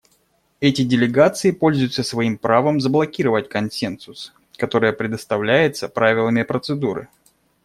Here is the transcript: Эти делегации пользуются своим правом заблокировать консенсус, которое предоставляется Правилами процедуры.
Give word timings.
Эти 0.61 0.81
делегации 0.83 1.51
пользуются 1.51 2.01
своим 2.01 2.39
правом 2.39 2.81
заблокировать 2.81 3.49
консенсус, 3.49 4.33
которое 4.57 4.93
предоставляется 4.93 5.89
Правилами 5.89 6.41
процедуры. 6.41 7.07